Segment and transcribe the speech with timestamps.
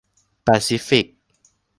[0.43, 1.05] แปซิฟิก